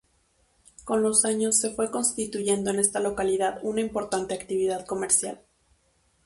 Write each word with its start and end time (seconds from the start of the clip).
Con 0.83 1.03
los 1.03 1.25
años 1.25 1.57
se 1.59 1.75
fue 1.75 1.91
constituyendo 1.91 2.71
en 2.71 2.79
esta 2.79 2.99
localidad 2.99 3.59
una 3.61 3.81
importante 3.81 4.33
actividad 4.33 4.83
comercial. 4.87 5.45